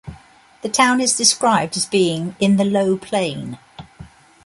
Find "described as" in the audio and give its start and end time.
1.15-1.85